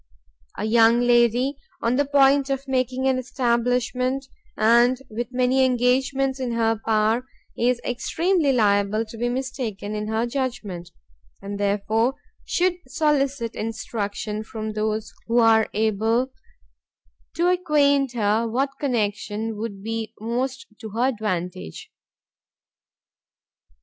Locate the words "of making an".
2.49-3.19